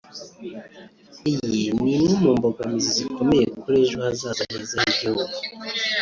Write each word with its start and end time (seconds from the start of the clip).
Iyi 1.31 1.39
ni 1.49 1.59
imwe 1.69 1.95
mu 2.21 2.29
mbogamizi 2.37 2.89
zikomeye 2.97 3.45
kuri 3.59 3.75
ejo 3.83 3.97
hazaza 4.05 4.41
heza 4.51 4.77
h’igihugu 4.83 5.35